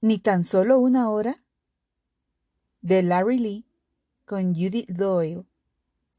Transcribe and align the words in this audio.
Ni 0.00 0.20
tan 0.20 0.44
solo 0.44 0.78
una 0.78 1.10
hora. 1.10 1.42
De 2.82 3.02
Larry 3.02 3.38
Lee 3.38 3.66
con 4.24 4.54
Judith 4.54 4.88
Doyle 4.88 5.44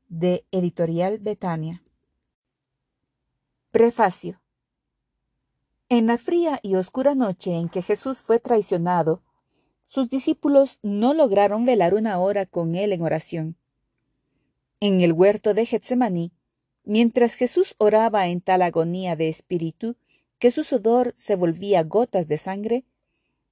de 0.09 0.45
Editorial 0.51 1.19
Betania. 1.19 1.81
Prefacio. 3.71 4.41
En 5.87 6.07
la 6.07 6.17
fría 6.17 6.59
y 6.61 6.75
oscura 6.75 7.15
noche 7.15 7.55
en 7.55 7.69
que 7.69 7.81
Jesús 7.81 8.21
fue 8.21 8.39
traicionado, 8.39 9.23
sus 9.85 10.09
discípulos 10.09 10.79
no 10.83 11.13
lograron 11.13 11.65
velar 11.65 11.93
una 11.93 12.19
hora 12.19 12.45
con 12.45 12.75
él 12.75 12.91
en 12.91 13.01
oración. 13.01 13.55
En 14.81 14.99
el 14.99 15.13
huerto 15.13 15.53
de 15.53 15.65
Getsemaní, 15.65 16.33
mientras 16.83 17.35
Jesús 17.35 17.75
oraba 17.77 18.27
en 18.27 18.41
tal 18.41 18.61
agonía 18.61 19.15
de 19.15 19.29
espíritu 19.29 19.95
que 20.37 20.51
su 20.51 20.65
sudor 20.65 21.13
se 21.15 21.37
volvía 21.37 21.83
gotas 21.83 22.27
de 22.27 22.37
sangre, 22.37 22.85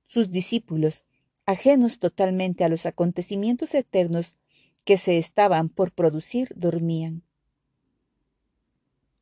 sus 0.07 0.31
discípulos, 0.31 1.03
ajenos 1.45 1.99
totalmente 1.99 2.63
a 2.63 2.69
los 2.69 2.85
acontecimientos 2.85 3.73
eternos 3.75 4.37
que 4.83 4.97
se 4.97 5.17
estaban 5.17 5.69
por 5.69 5.91
producir, 5.91 6.51
dormían. 6.55 7.23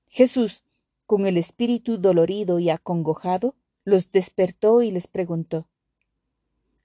Jesús, 0.07 0.63
con 1.05 1.25
el 1.25 1.37
espíritu 1.37 1.97
dolorido 1.97 2.59
y 2.59 2.69
acongojado, 2.69 3.55
los 3.83 4.11
despertó 4.11 4.81
y 4.81 4.91
les 4.91 5.07
preguntó, 5.07 5.67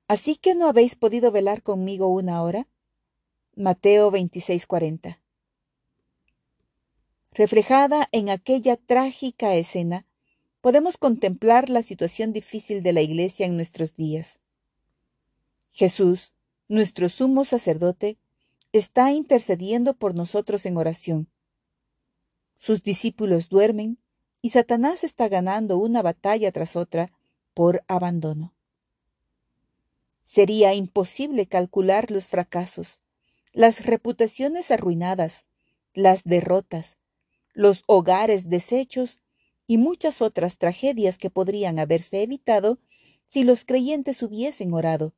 ¿Así 0.08 0.34
que 0.34 0.56
no 0.56 0.68
habéis 0.68 0.96
podido 0.96 1.30
velar 1.30 1.62
conmigo 1.62 2.08
una 2.08 2.42
hora? 2.42 2.66
Mateo 3.54 4.10
26:40. 4.10 5.20
Reflejada 7.32 8.08
en 8.10 8.28
aquella 8.28 8.76
trágica 8.76 9.54
escena, 9.54 10.06
podemos 10.60 10.98
contemplar 10.98 11.70
la 11.70 11.82
situación 11.82 12.32
difícil 12.32 12.82
de 12.82 12.92
la 12.92 13.00
Iglesia 13.00 13.46
en 13.46 13.56
nuestros 13.56 13.96
días. 13.96 14.38
Jesús, 15.72 16.32
nuestro 16.68 17.08
sumo 17.08 17.44
sacerdote, 17.44 18.18
está 18.72 19.12
intercediendo 19.12 19.94
por 19.94 20.14
nosotros 20.14 20.66
en 20.66 20.76
oración. 20.76 21.28
Sus 22.58 22.82
discípulos 22.82 23.48
duermen 23.48 23.98
y 24.42 24.50
Satanás 24.50 25.04
está 25.04 25.28
ganando 25.28 25.78
una 25.78 26.02
batalla 26.02 26.52
tras 26.52 26.76
otra 26.76 27.12
por 27.54 27.82
abandono. 27.88 28.54
Sería 30.22 30.74
imposible 30.74 31.46
calcular 31.46 32.10
los 32.10 32.28
fracasos, 32.28 33.00
las 33.52 33.84
reputaciones 33.86 34.70
arruinadas, 34.70 35.46
las 35.94 36.22
derrotas, 36.24 36.98
los 37.52 37.82
hogares 37.86 38.48
deshechos 38.48 39.19
y 39.70 39.78
muchas 39.78 40.20
otras 40.20 40.58
tragedias 40.58 41.16
que 41.16 41.30
podrían 41.30 41.78
haberse 41.78 42.24
evitado 42.24 42.80
si 43.28 43.44
los 43.44 43.64
creyentes 43.64 44.20
hubiesen 44.20 44.74
orado. 44.74 45.14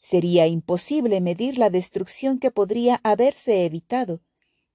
Sería 0.00 0.48
imposible 0.48 1.20
medir 1.20 1.56
la 1.56 1.70
destrucción 1.70 2.40
que 2.40 2.50
podría 2.50 3.00
haberse 3.04 3.64
evitado 3.64 4.22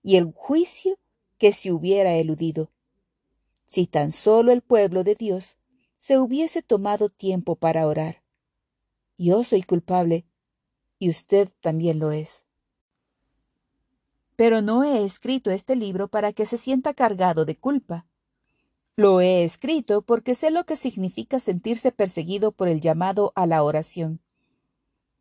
y 0.02 0.16
el 0.16 0.32
juicio 0.32 0.98
que 1.38 1.52
se 1.52 1.74
hubiera 1.74 2.14
eludido, 2.14 2.72
si 3.66 3.86
tan 3.86 4.14
solo 4.14 4.54
el 4.54 4.62
pueblo 4.62 5.04
de 5.04 5.16
Dios 5.16 5.58
se 5.98 6.18
hubiese 6.18 6.62
tomado 6.62 7.10
tiempo 7.10 7.58
para 7.58 7.86
orar. 7.86 8.24
Yo 9.18 9.44
soy 9.44 9.62
culpable 9.62 10.26
y 11.00 11.10
usted 11.10 11.50
también 11.60 12.00
lo 12.00 12.14
es. 12.14 12.46
Pero 14.38 14.62
no 14.62 14.86
he 14.86 15.04
escrito 15.04 15.52
este 15.52 15.76
libro 15.76 16.08
para 16.08 16.32
que 16.32 16.46
se 16.46 16.58
sienta 16.58 16.94
cargado 16.94 17.44
de 17.44 17.58
culpa. 17.58 18.08
Lo 19.00 19.22
he 19.22 19.44
escrito 19.44 20.02
porque 20.02 20.34
sé 20.34 20.50
lo 20.50 20.66
que 20.66 20.76
significa 20.76 21.40
sentirse 21.40 21.92
perseguido 21.92 22.52
por 22.52 22.68
el 22.68 22.82
llamado 22.82 23.32
a 23.36 23.46
la 23.46 23.62
oración, 23.62 24.22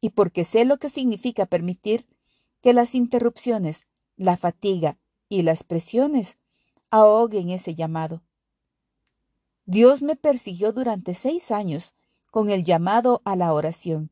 y 0.00 0.10
porque 0.10 0.44
sé 0.44 0.64
lo 0.64 0.78
que 0.78 0.88
significa 0.88 1.44
permitir 1.44 2.06
que 2.62 2.72
las 2.72 2.94
interrupciones, 2.94 3.86
la 4.16 4.38
fatiga 4.38 4.96
y 5.28 5.42
las 5.42 5.62
presiones 5.62 6.38
ahoguen 6.88 7.50
ese 7.50 7.74
llamado. 7.74 8.22
Dios 9.66 10.00
me 10.00 10.16
persiguió 10.16 10.72
durante 10.72 11.12
seis 11.12 11.50
años 11.50 11.92
con 12.30 12.48
el 12.48 12.64
llamado 12.64 13.20
a 13.26 13.36
la 13.36 13.52
oración, 13.52 14.10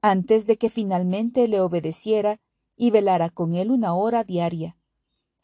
antes 0.00 0.46
de 0.46 0.58
que 0.58 0.68
finalmente 0.68 1.46
le 1.46 1.60
obedeciera 1.60 2.40
y 2.76 2.90
velara 2.90 3.30
con 3.30 3.54
él 3.54 3.70
una 3.70 3.94
hora 3.94 4.24
diaria, 4.24 4.76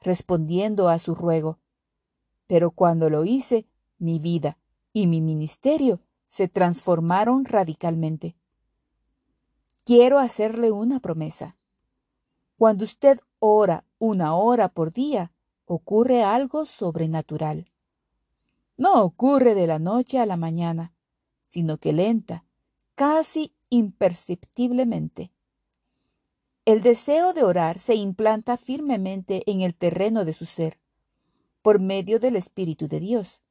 respondiendo 0.00 0.88
a 0.88 0.98
su 0.98 1.14
ruego. 1.14 1.59
Pero 2.50 2.72
cuando 2.72 3.10
lo 3.10 3.24
hice, 3.24 3.68
mi 3.98 4.18
vida 4.18 4.58
y 4.92 5.06
mi 5.06 5.20
ministerio 5.20 6.00
se 6.26 6.48
transformaron 6.48 7.44
radicalmente. 7.44 8.34
Quiero 9.84 10.18
hacerle 10.18 10.72
una 10.72 10.98
promesa. 10.98 11.56
Cuando 12.56 12.82
usted 12.82 13.20
ora 13.38 13.84
una 14.00 14.34
hora 14.34 14.68
por 14.68 14.92
día, 14.92 15.30
ocurre 15.64 16.24
algo 16.24 16.66
sobrenatural. 16.66 17.66
No 18.76 19.04
ocurre 19.04 19.54
de 19.54 19.68
la 19.68 19.78
noche 19.78 20.18
a 20.18 20.26
la 20.26 20.36
mañana, 20.36 20.92
sino 21.46 21.78
que 21.78 21.92
lenta, 21.92 22.44
casi 22.96 23.54
imperceptiblemente. 23.68 25.30
El 26.64 26.82
deseo 26.82 27.32
de 27.32 27.44
orar 27.44 27.78
se 27.78 27.94
implanta 27.94 28.56
firmemente 28.56 29.48
en 29.48 29.60
el 29.60 29.76
terreno 29.76 30.24
de 30.24 30.32
su 30.32 30.46
ser, 30.46 30.79
por 31.62 31.80
medio 31.80 32.18
del 32.18 32.36
Espíritu 32.36 32.88
de 32.88 33.00
Dios. 33.00 33.42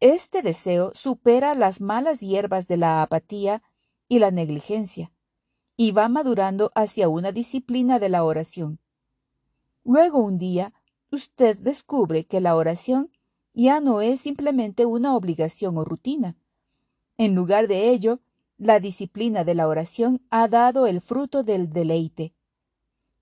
Este 0.00 0.42
deseo 0.42 0.92
supera 0.94 1.54
las 1.54 1.80
malas 1.80 2.20
hierbas 2.20 2.68
de 2.68 2.76
la 2.76 3.02
apatía 3.02 3.62
y 4.08 4.20
la 4.20 4.30
negligencia, 4.30 5.12
y 5.76 5.92
va 5.92 6.08
madurando 6.08 6.70
hacia 6.74 7.08
una 7.08 7.32
disciplina 7.32 7.98
de 7.98 8.08
la 8.08 8.24
oración. 8.24 8.78
Luego 9.84 10.18
un 10.18 10.38
día, 10.38 10.72
usted 11.10 11.58
descubre 11.58 12.26
que 12.26 12.40
la 12.40 12.54
oración 12.54 13.10
ya 13.54 13.80
no 13.80 14.00
es 14.02 14.20
simplemente 14.20 14.86
una 14.86 15.16
obligación 15.16 15.76
o 15.78 15.84
rutina. 15.84 16.36
En 17.16 17.34
lugar 17.34 17.66
de 17.66 17.90
ello, 17.90 18.20
la 18.56 18.80
disciplina 18.80 19.44
de 19.44 19.54
la 19.54 19.66
oración 19.66 20.20
ha 20.30 20.46
dado 20.46 20.86
el 20.86 21.00
fruto 21.00 21.42
del 21.42 21.70
deleite. 21.70 22.34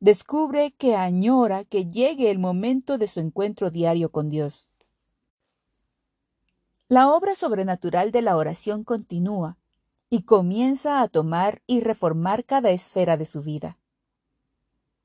Descubre 0.00 0.72
que 0.72 0.94
añora 0.94 1.64
que 1.64 1.86
llegue 1.86 2.30
el 2.30 2.38
momento 2.38 2.98
de 2.98 3.08
su 3.08 3.20
encuentro 3.20 3.70
diario 3.70 4.10
con 4.10 4.28
Dios. 4.28 4.68
La 6.88 7.10
obra 7.10 7.34
sobrenatural 7.34 8.12
de 8.12 8.22
la 8.22 8.36
oración 8.36 8.84
continúa 8.84 9.58
y 10.10 10.22
comienza 10.22 11.00
a 11.00 11.08
tomar 11.08 11.62
y 11.66 11.80
reformar 11.80 12.44
cada 12.44 12.70
esfera 12.70 13.16
de 13.16 13.24
su 13.24 13.42
vida. 13.42 13.78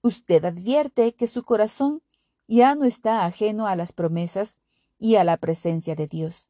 Usted 0.02 0.44
advierte 0.46 1.16
que 1.16 1.28
su 1.28 1.44
corazón 1.44 2.04
ya 2.48 2.76
no 2.76 2.86
está 2.86 3.26
ajeno 3.26 3.68
a 3.68 3.76
las 3.76 3.94
promesas 3.94 4.60
y 5.00 5.16
a 5.16 5.24
la 5.24 5.38
presencia 5.38 5.96
de 5.96 6.08
Dios. 6.08 6.50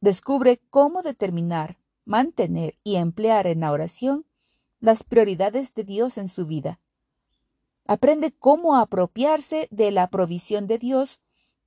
Descubre 0.00 0.60
cómo 0.70 1.02
determinar 1.02 1.78
mantener 2.04 2.78
y 2.84 2.96
emplear 2.96 3.46
en 3.46 3.60
la 3.60 3.72
oración 3.72 4.24
las 4.80 5.02
prioridades 5.02 5.74
de 5.74 5.84
Dios 5.84 6.18
en 6.18 6.28
su 6.28 6.46
vida. 6.46 6.80
Aprende 7.86 8.32
cómo 8.32 8.76
apropiarse 8.76 9.68
de 9.70 9.90
la 9.90 10.08
provisión 10.08 10.66
de 10.66 10.78
Dios 10.78 11.20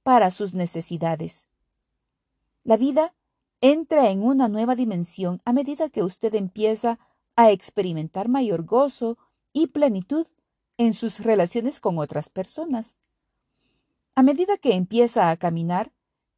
para 0.03 0.31
sus 0.31 0.53
necesidades. 0.53 1.47
La 2.63 2.78
vida 2.78 3.13
entra 3.61 4.09
en 4.09 4.23
una 4.23 4.47
nueva 4.47 4.75
dimensión 4.75 5.41
a 5.45 5.53
medida 5.53 5.89
que 5.89 6.03
usted 6.03 6.33
empieza 6.33 7.00
a 7.35 7.51
experimentar 7.51 8.29
mayor 8.29 8.63
gozo 8.63 9.17
y 9.53 9.67
plenitud 9.67 10.27
en 10.77 10.94
sus 10.94 11.19
relaciones 11.19 11.79
con 11.79 11.97
otras 11.97 12.29
personas. 12.29 12.95
A 14.16 14.23
medida 14.23 14.57
que 14.57 14.73
empieza 14.73 15.29
a 15.29 15.38
caminar, 15.38 15.91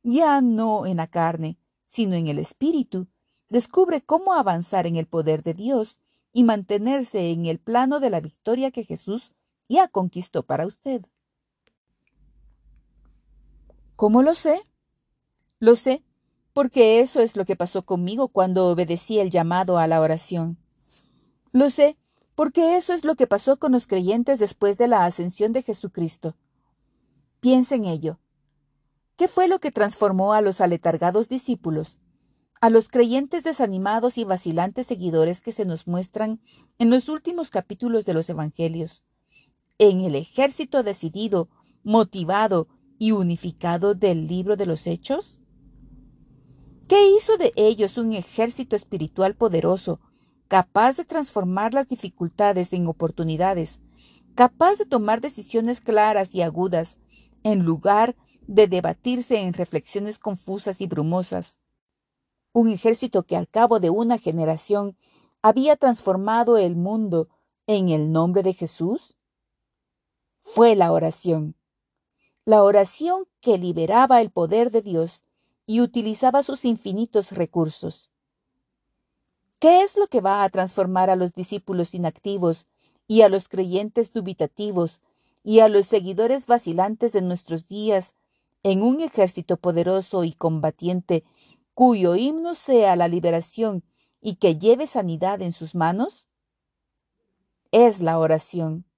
ya 0.04 0.42
no 0.42 0.86
en 0.86 0.98
la 0.98 1.08
carne, 1.08 1.58
sino 1.84 2.16
en 2.16 2.28
el 2.28 2.40
espíritu, 2.40 3.08
descubre 3.50 4.02
cómo 4.02 4.34
avanzar 4.34 4.88
en 4.88 4.98
el 4.98 5.08
poder 5.08 5.42
de 5.44 5.54
Dios 5.54 6.00
y 6.34 6.44
mantenerse 6.44 7.32
en 7.32 7.46
el 7.46 7.60
plano 7.60 8.00
de 8.00 8.10
la 8.10 8.20
victoria 8.20 8.72
que 8.72 8.84
Jesús 8.84 9.32
ya 9.70 9.88
conquistó 9.88 10.44
para 10.44 10.66
usted. 10.66 11.06
¿Cómo 13.96 14.24
lo 14.24 14.36
sé? 14.36 14.62
Lo 15.60 15.76
sé 15.76 16.04
porque 16.54 17.00
eso 17.00 17.22
es 17.22 17.38
lo 17.38 17.46
que 17.46 17.56
pasó 17.56 17.86
conmigo 17.86 18.28
cuando 18.28 18.68
obedecí 18.68 19.20
el 19.20 19.30
llamado 19.30 19.78
a 19.78 19.88
la 19.88 20.02
oración. 20.02 20.58
Lo 21.52 21.70
sé 21.70 21.98
porque 22.36 22.76
eso 22.76 22.94
es 22.94 23.06
lo 23.06 23.16
que 23.16 23.28
pasó 23.28 23.58
con 23.58 23.72
los 23.72 23.88
creyentes 23.88 24.40
después 24.40 24.78
de 24.78 24.88
la 24.88 25.06
ascensión 25.06 25.54
de 25.54 25.64
Jesucristo. 25.64 26.36
Piensa 27.40 27.76
en 27.76 27.86
ello. 27.86 28.20
¿Qué 29.16 29.28
fue 29.28 29.48
lo 29.48 29.60
que 29.60 29.72
transformó 29.72 30.34
a 30.34 30.42
los 30.42 30.60
aletargados 30.60 31.30
discípulos 31.30 32.00
a 32.62 32.70
los 32.70 32.90
creyentes 32.90 33.44
desanimados 33.44 34.18
y 34.18 34.26
vacilantes 34.26 34.88
seguidores 34.88 35.42
que 35.42 35.52
se 35.52 35.66
nos 35.66 35.88
muestran 35.88 36.42
en 36.78 36.90
los 36.90 37.08
últimos 37.08 37.50
capítulos 37.50 38.06
de 38.06 38.14
los 38.14 38.30
Evangelios, 38.30 39.04
en 39.80 40.02
el 40.02 40.16
ejército 40.16 40.84
decidido, 40.84 41.50
motivado 41.84 42.68
y 43.00 43.14
unificado 43.14 43.96
del 43.96 44.28
libro 44.28 44.58
de 44.58 44.66
los 44.66 44.86
Hechos? 44.86 45.40
¿Qué 46.90 47.10
hizo 47.16 47.38
de 47.38 47.54
ellos 47.56 47.98
un 47.98 48.14
ejército 48.14 48.76
espiritual 48.76 49.36
poderoso, 49.36 50.02
capaz 50.48 50.98
de 50.98 51.06
transformar 51.06 51.74
las 51.74 51.88
dificultades 51.88 52.74
en 52.74 52.88
oportunidades, 52.88 53.80
capaz 54.36 54.78
de 54.78 54.86
tomar 54.86 55.22
decisiones 55.22 55.80
claras 55.80 56.36
y 56.36 56.42
agudas, 56.42 56.98
en 57.44 57.64
lugar 57.64 58.16
de 58.48 58.68
debatirse 58.68 59.40
en 59.40 59.54
reflexiones 59.54 60.20
confusas 60.20 60.82
y 60.82 60.88
brumosas? 60.88 61.60
Un 62.52 62.70
ejército 62.70 63.24
que 63.24 63.38
al 63.38 63.48
cabo 63.48 63.80
de 63.80 63.92
una 63.92 64.18
generación 64.18 64.98
había 65.42 65.78
transformado 65.78 66.58
el 66.58 66.76
mundo 66.76 67.30
en 67.66 67.90
el 67.90 68.12
nombre 68.12 68.44
de 68.44 68.54
Jesús? 68.54 69.16
Fue 70.40 70.76
la 70.76 70.92
oración. 70.92 71.56
La 72.46 72.64
oración 72.64 73.28
que 73.42 73.58
liberaba 73.58 74.22
el 74.22 74.32
poder 74.32 74.72
de 74.72 74.82
Dios 74.82 75.24
y 75.66 75.82
utilizaba 75.82 76.44
sus 76.44 76.66
infinitos 76.66 77.34
recursos. 77.34 78.10
¿Qué 79.60 79.82
es 79.82 79.98
lo 79.98 80.08
que 80.08 80.22
va 80.22 80.44
a 80.44 80.50
transformar 80.50 81.10
a 81.10 81.18
los 81.18 81.34
discípulos 81.34 81.94
inactivos 81.94 82.66
y 83.08 83.22
a 83.22 83.30
los 83.30 83.50
creyentes 83.50 84.14
dubitativos 84.14 85.02
y 85.44 85.60
a 85.60 85.68
los 85.68 85.86
seguidores 85.86 86.48
vacilantes 86.48 87.12
de 87.12 87.22
nuestros 87.22 87.68
días 87.68 88.16
en 88.64 88.82
un 88.82 89.02
ejército 89.02 89.58
poderoso 89.58 90.24
y 90.24 90.32
combatiente 90.32 91.26
cuyo 91.74 92.16
himno 92.16 92.56
sea 92.56 92.96
la 92.96 93.10
liberación 93.10 93.84
y 94.22 94.36
que 94.36 94.58
lleve 94.58 94.88
sanidad 94.88 95.42
en 95.42 95.52
sus 95.52 95.76
manos? 95.76 96.30
Es 97.72 98.00
la 98.00 98.18
oración. 98.18 98.89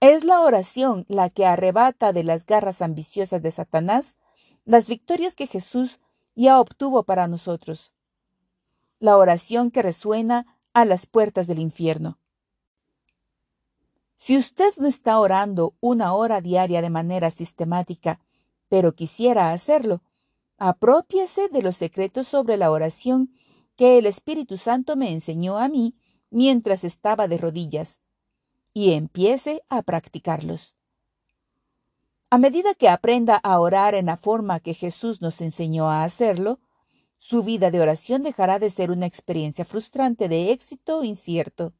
Es 0.00 0.24
la 0.24 0.42
oración 0.42 1.06
la 1.08 1.30
que 1.30 1.46
arrebata 1.46 2.12
de 2.12 2.22
las 2.22 2.44
garras 2.44 2.82
ambiciosas 2.82 3.42
de 3.42 3.50
Satanás 3.50 4.16
las 4.66 4.88
victorias 4.88 5.34
que 5.34 5.46
Jesús 5.46 6.00
ya 6.34 6.60
obtuvo 6.60 7.04
para 7.04 7.28
nosotros. 7.28 7.92
La 8.98 9.16
oración 9.16 9.70
que 9.70 9.82
resuena 9.82 10.58
a 10.74 10.84
las 10.84 11.06
puertas 11.06 11.46
del 11.46 11.60
infierno. 11.60 12.18
Si 14.14 14.36
usted 14.36 14.74
no 14.78 14.86
está 14.86 15.18
orando 15.18 15.74
una 15.80 16.12
hora 16.14 16.40
diaria 16.40 16.82
de 16.82 16.90
manera 16.90 17.30
sistemática, 17.30 18.20
pero 18.68 18.94
quisiera 18.94 19.52
hacerlo, 19.52 20.02
apropiese 20.58 21.48
de 21.48 21.62
los 21.62 21.76
secretos 21.76 22.26
sobre 22.26 22.56
la 22.56 22.70
oración 22.70 23.30
que 23.76 23.98
el 23.98 24.06
Espíritu 24.06 24.56
Santo 24.56 24.96
me 24.96 25.12
enseñó 25.12 25.58
a 25.58 25.68
mí 25.68 25.94
mientras 26.30 26.82
estaba 26.82 27.28
de 27.28 27.38
rodillas, 27.38 28.00
y 28.76 28.92
empiece 28.92 29.62
a 29.70 29.80
practicarlos. 29.80 30.76
A 32.28 32.36
medida 32.36 32.74
que 32.74 32.90
aprenda 32.90 33.36
a 33.36 33.58
orar 33.58 33.94
en 33.94 34.04
la 34.04 34.18
forma 34.18 34.60
que 34.60 34.74
Jesús 34.74 35.22
nos 35.22 35.40
enseñó 35.40 35.90
a 35.90 36.04
hacerlo, 36.04 36.60
su 37.16 37.42
vida 37.42 37.70
de 37.70 37.80
oración 37.80 38.22
dejará 38.22 38.58
de 38.58 38.68
ser 38.68 38.90
una 38.90 39.06
experiencia 39.06 39.64
frustrante 39.64 40.28
de 40.28 40.52
éxito 40.52 41.04
incierto. 41.04 41.72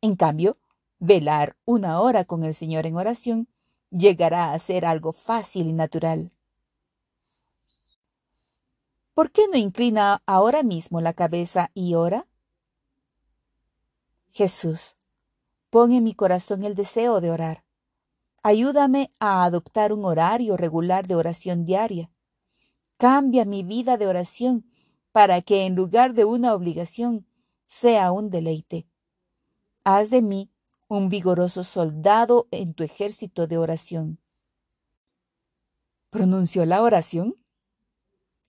En 0.00 0.16
cambio, 0.16 0.58
velar 0.98 1.56
una 1.64 2.00
hora 2.00 2.24
con 2.24 2.42
el 2.42 2.52
Señor 2.52 2.86
en 2.86 2.96
oración 2.96 3.46
llegará 3.90 4.52
a 4.52 4.58
ser 4.58 4.86
algo 4.86 5.12
fácil 5.12 5.68
y 5.68 5.72
natural. 5.72 6.32
¿Por 9.14 9.30
qué 9.30 9.46
no 9.46 9.56
inclina 9.56 10.20
ahora 10.26 10.64
mismo 10.64 11.00
la 11.00 11.12
cabeza 11.12 11.70
y 11.74 11.94
ora? 11.94 12.26
Jesús, 14.32 14.97
pon 15.70 15.92
en 15.92 16.04
mi 16.04 16.14
corazón 16.14 16.62
el 16.64 16.74
deseo 16.74 17.20
de 17.20 17.30
orar. 17.30 17.64
Ayúdame 18.42 19.12
a 19.18 19.44
adoptar 19.44 19.92
un 19.92 20.04
horario 20.04 20.56
regular 20.56 21.06
de 21.06 21.14
oración 21.14 21.64
diaria. 21.64 22.10
Cambia 22.96 23.44
mi 23.44 23.62
vida 23.62 23.96
de 23.96 24.06
oración 24.06 24.64
para 25.12 25.42
que 25.42 25.66
en 25.66 25.74
lugar 25.74 26.14
de 26.14 26.24
una 26.24 26.54
obligación 26.54 27.26
sea 27.64 28.12
un 28.12 28.30
deleite. 28.30 28.88
Haz 29.84 30.10
de 30.10 30.22
mí 30.22 30.50
un 30.88 31.08
vigoroso 31.08 31.64
soldado 31.64 32.48
en 32.50 32.74
tu 32.74 32.82
ejército 32.82 33.46
de 33.46 33.58
oración. 33.58 34.20
¿Pronunció 36.10 36.64
la 36.64 36.82
oración? 36.82 37.36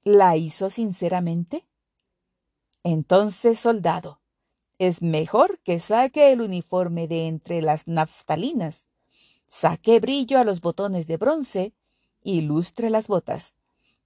¿La 0.04 0.38
hizo 0.38 0.70
sinceramente? 0.70 1.68
Entonces, 2.84 3.60
soldado, 3.60 4.19
es 4.80 5.02
mejor 5.02 5.60
que 5.60 5.78
saque 5.78 6.32
el 6.32 6.42
uniforme 6.42 7.08
de 7.08 7.28
entre 7.28 7.62
las 7.62 7.88
naftalinas, 7.88 8.88
saque 9.46 10.00
brillo 10.00 10.40
a 10.40 10.46
los 10.46 10.62
botones 10.62 11.06
de 11.06 11.18
bronce 11.18 11.74
y 12.24 12.42
lustre 12.42 12.90
las 12.90 13.08
botas, 13.08 13.54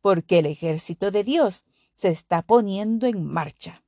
porque 0.02 0.40
el 0.40 0.48
ejército 0.48 1.12
de 1.12 1.24
Dios 1.24 1.64
se 1.94 2.10
está 2.10 2.42
poniendo 2.42 3.06
en 3.06 3.24
marcha. 3.24 3.83